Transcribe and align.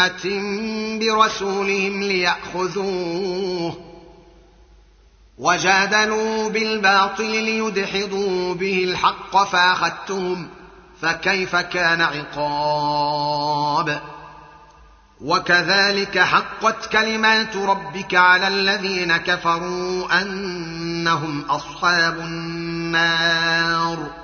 امه 0.00 0.98
برسولهم 0.98 2.02
ليأخذوه 2.02 3.76
وجادلوا 5.38 6.48
بالباطل 6.48 7.30
ليدحضوا 7.30 8.54
به 8.54 8.84
الحق 8.84 9.44
فأخذتهم 9.44 10.48
فكيف 11.00 11.56
كان 11.56 12.00
عقاب؟ 12.00 14.00
وكذلك 15.20 16.18
حقت 16.18 16.86
كلمات 16.86 17.56
ربك 17.56 18.14
على 18.14 18.48
الذين 18.48 19.16
كفروا 19.16 20.22
أنهم 20.22 21.40
أصحاب 21.40 22.18
النار. 22.18 24.23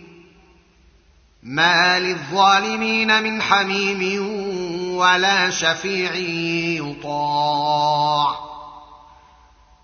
ما 1.43 1.99
للظالمين 1.99 3.23
من 3.23 3.41
حميم 3.41 4.27
ولا 4.95 5.49
شفيع 5.49 6.15
يطاع. 6.85 8.35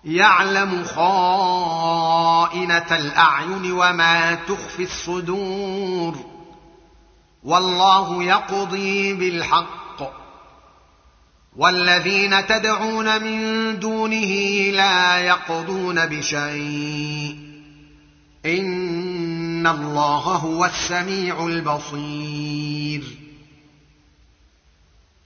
يعلم 0.04 0.84
خائنة 0.84 2.88
الأعين 2.92 3.72
وما 3.72 4.36
تخفي 4.36 4.84
الصدور. 4.84 6.16
والله 7.44 8.24
يقضي 8.24 9.14
بالحق. 9.14 10.14
والذين 11.56 12.48
تدعون 12.48 13.24
من 13.24 13.80
دونه 13.80 14.32
لا 14.72 15.18
يقضون 15.18 16.06
بشيء. 16.06 17.48
ان 19.58 19.68
الله 19.68 20.36
هو 20.36 20.66
السميع 20.66 21.46
البصير 21.46 23.04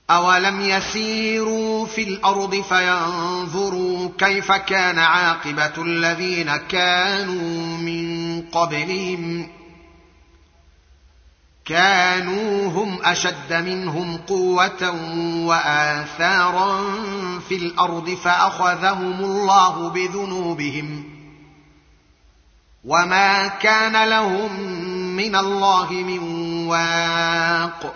اولم 0.10 0.62
يسيروا 0.62 1.86
في 1.86 2.04
الأرض 2.04 2.56
فينظروا 2.56 4.10
كيف 4.18 4.52
كان 4.52 5.00
عاقبه 5.00 5.74
الذين 5.78 6.56
كانوا 6.58 7.78
من 7.78 8.42
قبلهم 8.42 9.50
كانوا 11.66 12.70
هم 12.70 13.00
اشد 13.04 13.54
منهم 13.54 14.18
قوه 14.18 14.96
واثارا 15.46 16.84
في 17.50 17.56
الأرض 17.56 18.10
فاخذهم 18.10 19.24
الله 19.24 19.90
بذنوبهم 19.90 21.11
وما 22.86 23.48
كان 23.48 24.10
لهم 24.10 24.60
من 25.16 25.36
الله 25.36 25.92
من 25.92 26.20
واق 26.68 27.96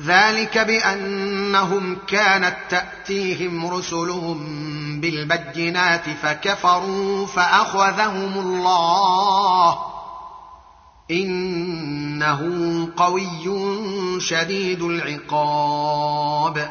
ذلك 0.00 0.58
بانهم 0.58 1.96
كانت 2.06 2.56
تاتيهم 2.70 3.66
رسلهم 3.66 4.40
بالبينات 5.00 6.10
فكفروا 6.22 7.26
فاخذهم 7.26 8.38
الله 8.38 9.78
انه 11.10 12.40
قوي 12.96 13.50
شديد 14.20 14.82
العقاب 14.82 16.70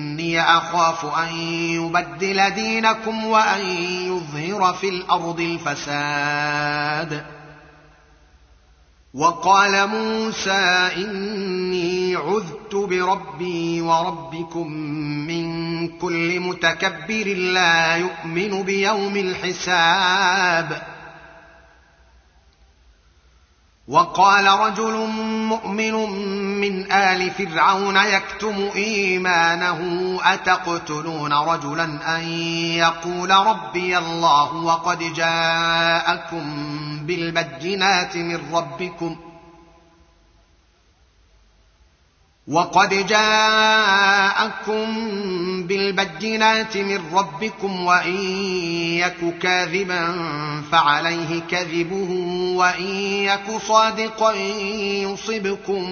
اني 0.31 0.41
أخاف 0.41 1.05
أن 1.05 1.35
يبدل 1.75 2.49
دينكم 2.49 3.25
وأن 3.25 3.61
يظهر 4.07 4.73
في 4.73 4.89
الأرض 4.89 5.39
الفساد. 5.39 7.25
وقال 9.13 9.87
موسى 9.87 10.89
إني 10.97 12.15
عذت 12.15 12.75
بربي 12.75 13.81
وربكم 13.81 14.71
من 15.27 15.87
كل 15.97 16.39
متكبر 16.39 17.33
لا 17.33 17.95
يؤمن 17.95 18.63
بيوم 18.63 19.17
الحساب. 19.17 20.90
وقال 23.91 24.47
رجل 24.47 25.07
مؤمن 25.27 25.93
من 26.61 26.91
آل 26.91 27.31
فرعون 27.31 27.95
يكتم 27.95 28.69
إيمانه 28.75 29.79
أتقتلون 30.23 31.33
رجلا 31.33 32.15
أن 32.17 32.29
يقول 32.79 33.31
ربي 33.31 33.97
الله 33.97 34.55
وقد 34.55 34.99
جاءكم 35.13 36.43
بالبينات 37.01 38.17
من 38.17 38.39
ربكم 38.53 39.15
ۖ 39.27 39.30
وقد 42.47 42.89
جاءكم 43.07 44.85
بالبينات 45.67 46.77
من 46.77 47.01
ربكم 47.13 47.85
وإن 47.85 48.15
يك 48.97 49.37
كاذبا 49.41 50.13
فعليه 50.71 51.41
كذبه 51.41 52.09
وإن 52.55 52.85
يك 53.25 53.57
صادقا 53.67 54.33
يصبكم 55.03 55.85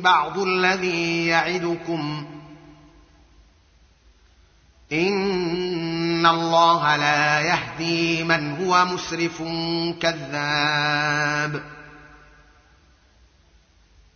بعض 0.00 0.38
الذي 0.38 1.26
يعدكم 1.26 2.26
إن 4.92 6.26
الله 6.26 6.96
لا 6.96 7.40
يهدي 7.40 8.24
من 8.24 8.56
هو 8.64 8.84
مسرف 8.84 9.42
كذاب 10.00 11.79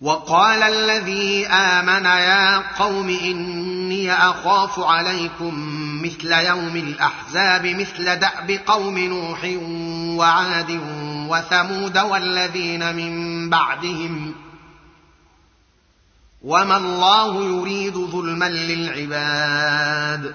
وقال 0.00 0.62
الذي 0.62 1.46
آمن 1.46 2.04
يا 2.04 2.58
قوم 2.58 3.08
إني 3.08 4.12
أخاف 4.12 4.80
عليكم 4.80 5.52
مثل 6.02 6.32
يوم 6.32 6.76
الأحزاب 6.76 7.66
مثل 7.66 8.16
دأب 8.16 8.50
قوم 8.66 8.98
نوح 8.98 9.50
وعاد 10.18 10.80
وثمود 11.28 11.98
والذين 11.98 12.96
من 12.96 13.50
بعدهم. 13.50 14.34
وما 16.42 16.76
الله 16.76 17.44
يريد 17.44 17.94
ظلما 17.94 18.48
للعباد. 18.48 20.34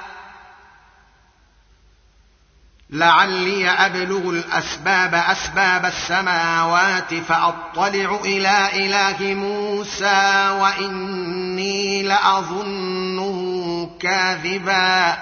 لعلي 2.91 3.69
أبلغ 3.69 4.29
الأسباب 4.29 5.15
أسباب 5.15 5.85
السماوات 5.85 7.13
فأطلع 7.13 8.19
إلى 8.25 8.69
إله 8.73 9.33
موسى 9.33 10.49
وإني 10.59 12.03
لأظنه 12.03 13.89
كاذبا. 13.99 15.17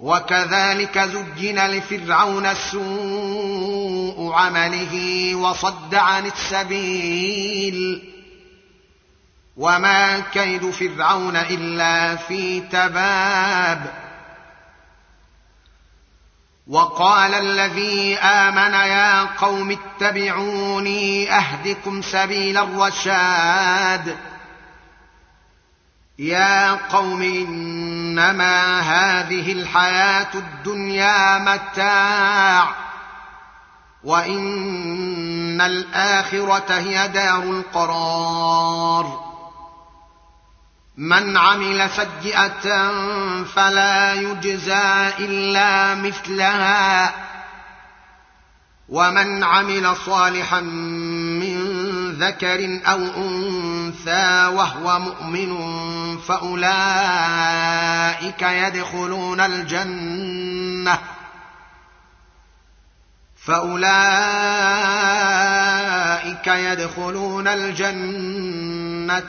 وكذلك 0.00 0.98
زجن 0.98 1.66
لفرعون 1.66 2.54
سوء 2.54 4.32
عمله 4.32 5.34
وصد 5.34 5.94
عن 5.94 6.26
السبيل. 6.26 8.02
وما 9.56 10.20
كيد 10.20 10.70
فرعون 10.70 11.36
إلا 11.36 12.16
في 12.16 12.60
تباب. 12.60 14.07
وقال 16.68 17.34
الذي 17.34 18.18
آمن 18.18 18.74
يا 18.74 19.22
قوم 19.24 19.70
اتبعوني 19.70 21.32
أهدكم 21.32 22.02
سبيل 22.02 22.58
الرشاد. 22.58 24.16
يا 26.18 26.72
قوم 26.72 27.22
إنما 27.22 28.80
هذه 28.80 29.52
الحياة 29.52 30.34
الدنيا 30.34 31.38
متاع 31.38 32.68
وإن 34.04 35.60
الآخرة 35.60 36.66
هي 36.68 37.08
دار 37.08 37.42
القرار. 37.42 39.27
من 40.98 41.36
عمل 41.36 41.90
سيئة 41.90 42.92
فلا 43.44 44.14
يجزى 44.14 45.12
إلا 45.18 45.94
مثلها. 45.94 47.14
ومن 48.88 49.44
عمل 49.44 49.96
صالحا 50.06 50.60
من 50.60 51.58
ذكر 52.12 52.80
أو 52.86 52.98
أنثى 52.98 54.46
وهو 54.46 54.98
مؤمن 54.98 55.56
فأولئك 56.18 56.82
يدخلون 58.42 59.40
الجنة. 59.40 60.98
فأولئك 63.46 63.86
يدخلون 66.46 67.48
الجنة. 67.48 68.57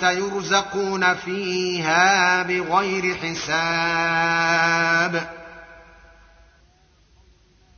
يرزقون 0.04 1.14
فيها 1.14 2.44
بغير 2.44 3.16
حساب. 3.16 4.60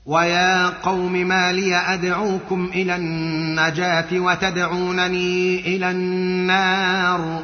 ويا 0.05 0.67
قوم 0.67 1.13
ما 1.13 1.51
لي 1.51 1.75
أدعوكم 1.75 2.70
إلى 2.74 2.96
النجاة 2.96 4.20
وتدعونني 4.20 5.60
إلى 5.60 5.91
النار؟ 5.91 7.43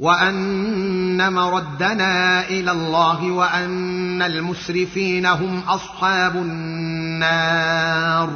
وأن 0.00 1.32
مردنا 1.32 2.48
إلى 2.48 2.70
الله 2.72 3.30
وأن 3.30 4.22
المسرفين 4.22 5.26
هم 5.26 5.62
أصحاب 5.68 6.36
النار. 6.36 8.30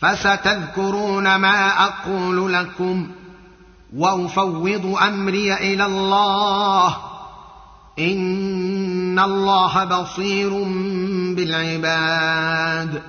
فستذكرون 0.00 1.36
ما 1.36 1.84
أقول 1.84 2.52
لكم 2.52 3.10
وأفوض 3.96 4.96
أمري 5.02 5.54
إلى 5.54 5.86
الله. 5.86 6.96
إن 7.98 9.18
الله 9.18 9.84
بصير 9.84 10.50
بالعباد. 11.36 13.02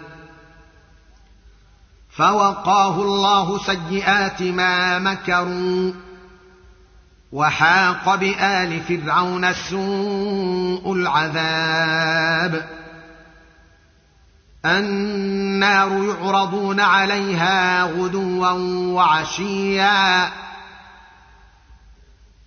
فوقاه 2.17 3.01
الله 3.01 3.57
سيئات 3.57 4.41
ما 4.41 5.00
مكروا 5.00 5.93
وحاق 7.31 8.15
بآل 8.15 8.81
فرعون 8.81 9.53
سوء 9.53 10.93
العذاب 10.93 12.69
النار 14.65 16.03
يعرضون 16.03 16.79
عليها 16.79 17.84
غدوا 17.84 18.50
وعشيا 18.93 20.31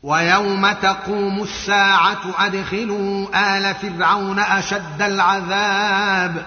ويوم 0.02 0.72
تقوم 0.72 1.42
الساعة 1.42 2.20
أدخلوا 2.38 3.26
آل 3.34 3.74
فرعون 3.74 4.38
أشد 4.38 5.02
العذاب 5.02 6.46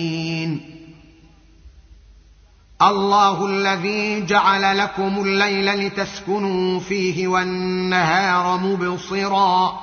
الله 2.81 3.45
الذي 3.45 4.25
جعل 4.25 4.77
لكم 4.77 5.23
الليل 5.25 5.65
لتسكنوا 5.65 6.79
فيه 6.79 7.27
والنهار 7.27 8.57
مبصرا. 8.57 9.81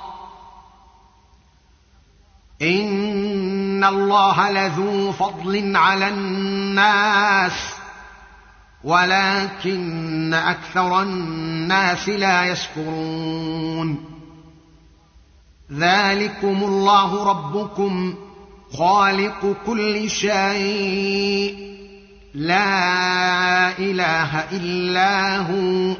إن 2.62 3.84
الله 3.84 4.50
لذو 4.50 5.12
فضل 5.12 5.76
على 5.76 6.08
الناس 6.08 7.52
ولكن 8.84 10.34
أكثر 10.34 11.02
الناس 11.02 12.08
لا 12.08 12.44
يشكرون. 12.44 14.04
ذلكم 15.72 16.64
الله 16.64 17.24
ربكم 17.24 18.14
خالق 18.72 19.56
كل 19.66 20.10
شيء. 20.10 21.67
لا 22.38 23.78
إله 23.78 24.40
إلا 24.52 25.36
هو 25.36 25.96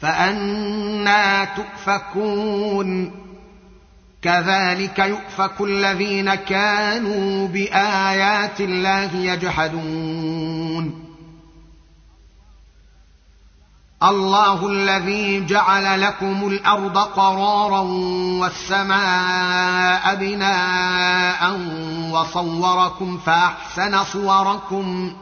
فأنا 0.00 1.44
تؤفكون. 1.44 3.12
كذلك 4.22 4.98
يؤفك 4.98 5.60
الذين 5.60 6.34
كانوا 6.34 7.48
بآيات 7.48 8.60
الله 8.60 9.16
يجحدون. 9.16 11.04
الله 14.02 14.68
الذي 14.68 15.46
جعل 15.46 16.00
لكم 16.00 16.48
الأرض 16.48 16.98
قرارا 16.98 17.80
والسماء 18.40 20.14
بناء 20.14 21.60
وصوركم 22.10 23.18
فأحسن 23.18 24.04
صوركم. 24.04 25.12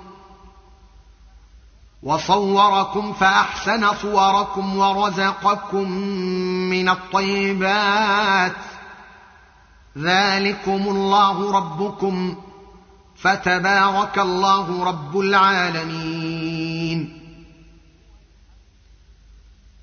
وصوركم 2.06 3.12
فأحسن 3.12 3.94
صوركم 3.94 4.76
ورزقكم 4.76 5.90
من 6.70 6.88
الطيبات. 6.88 8.52
ذلكم 9.98 10.88
الله 10.88 11.56
ربكم. 11.56 12.36
فتبارك 13.16 14.18
الله 14.18 14.84
رب 14.84 15.18
العالمين. 15.18 17.22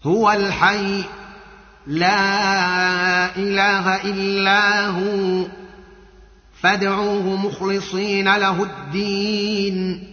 هو 0.04 0.32
الحي 0.32 1.04
لا 1.88 3.36
إله 3.36 3.96
إلا 3.96 4.88
هو. 4.88 5.46
فادعوه 6.62 7.36
مخلصين 7.36 8.36
له 8.36 8.64
الدين. 8.64 10.13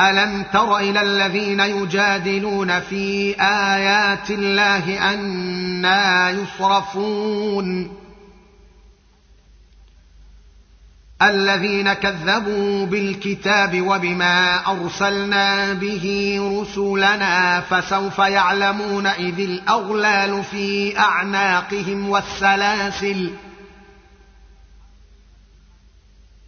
ألم 0.00 0.44
تر 0.52 0.76
إلى 0.78 1.00
الذين 1.00 1.60
يجادلون 1.60 2.80
في 2.80 3.34
آيات 3.40 4.30
الله 4.30 5.12
أنا 5.12 6.30
يصرفون؟ 6.30 7.96
الذين 11.22 11.92
كذبوا 11.92 12.86
بالكتاب 12.86 13.80
وبما 13.80 14.66
أرسلنا 14.70 15.72
به 15.72 16.36
رسلنا 16.60 17.60
فسوف 17.60 18.18
يعلمون 18.18 19.06
إذ 19.06 19.40
الأغلال 19.40 20.44
في 20.44 20.98
أعناقهم 20.98 22.08
والسلاسل 22.08 23.30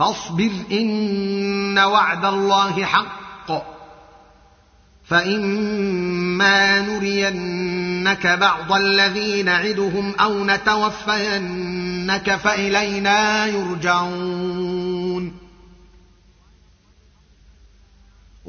فاصبر 0.00 0.50
إن 0.72 1.78
وعد 1.78 2.24
الله 2.24 2.84
حق 2.84 3.52
فإما 5.04 6.80
نرينك 6.80 8.26
بعض 8.26 8.72
الذي 8.72 9.42
نعدهم 9.42 10.14
أو 10.20 10.44
نتوفينك 10.44 12.36
فإلينا 12.36 13.46
يرجعون 13.46 14.39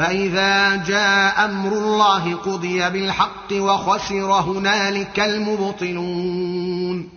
فإذا 0.00 0.76
جاء 0.76 1.44
أمر 1.44 1.72
الله 1.72 2.34
قضي 2.34 2.90
بالحق 2.90 3.52
وخسر 3.52 4.32
هنالك 4.32 5.20
المبطلون. 5.20 7.08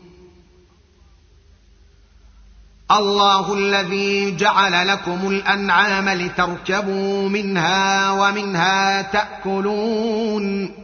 الله 2.92 3.54
الذي 3.54 4.36
جعل 4.36 4.88
لكم 4.88 5.28
الأنعام 5.28 6.10
لتركبوا 6.10 7.30
منها 7.30 8.12
ومنها 8.12 9.02
تأكلون. 9.02 10.76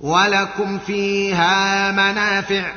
ولكم 0.00 0.78
فيها 0.78 1.90
منافع. 1.90 2.72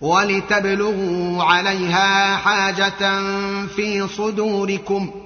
ولتبلغوا 0.00 1.44
عليها 1.44 2.36
حاجة 2.36 3.20
في 3.66 4.08
صدوركم. 4.08 5.21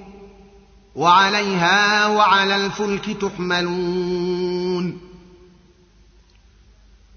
وعليها 0.97 2.07
وعلى 2.07 2.55
الفلك 2.55 3.17
تحملون. 3.21 4.99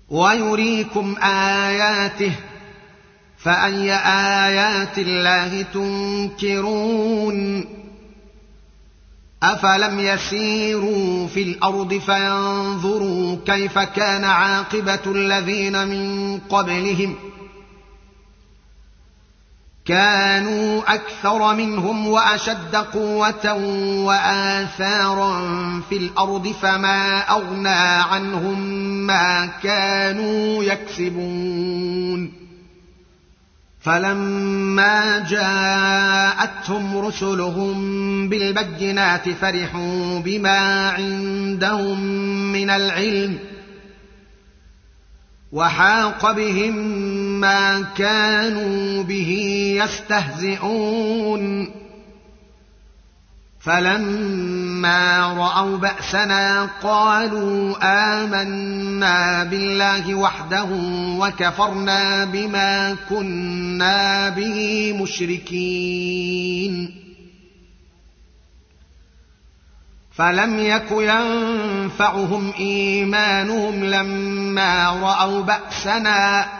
ويريكم 0.08 1.16
آياته 1.22 2.32
فأي 3.38 3.94
آيات 4.46 4.98
الله 4.98 5.62
تنكرون؟ 5.62 7.64
أفلم 9.42 10.00
يسيروا 10.00 11.26
في 11.26 11.42
الأرض 11.42 11.94
فينظروا 11.94 13.36
كيف 13.46 13.78
كان 13.78 14.24
عاقبة 14.24 15.00
الذين 15.06 15.88
من 15.88 16.38
قبلهم؟ 16.38 17.29
كانوا 19.84 20.94
أكثر 20.94 21.54
منهم 21.54 22.08
وأشد 22.08 22.76
قوة 22.76 23.54
وآثارا 24.04 25.40
في 25.88 25.96
الأرض 25.96 26.48
فما 26.48 27.18
أغنى 27.18 27.68
عنهم 28.12 28.60
ما 29.06 29.46
كانوا 29.62 30.64
يكسبون. 30.64 32.40
فلما 33.80 35.18
جاءتهم 35.30 36.98
رسلهم 36.98 38.28
بالبينات 38.28 39.28
فرحوا 39.28 40.18
بما 40.18 40.90
عندهم 40.90 42.00
من 42.52 42.70
العلم 42.70 43.38
وحاق 45.52 46.32
بهم 46.32 46.76
ما 47.40 47.82
كانوا 47.96 49.02
به 49.02 49.30
يستهزئون. 49.84 51.70
فلما 53.60 55.26
رأوا 55.38 55.78
بأسنا 55.78 56.68
قالوا 56.82 57.74
آمنا 57.82 59.44
بالله 59.44 60.14
وحده 60.14 60.68
وكفرنا 61.18 62.24
بما 62.24 62.96
كنا 63.08 64.28
به 64.28 64.92
مشركين. 65.02 67.00
فلم 70.12 70.58
يك 70.58 70.90
ينفعهم 70.90 72.52
إيمانهم 72.58 73.84
لما 73.84 74.90
رأوا 74.90 75.42
بأسنا 75.42 76.59